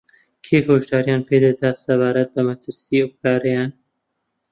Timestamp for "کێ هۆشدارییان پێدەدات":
0.45-1.77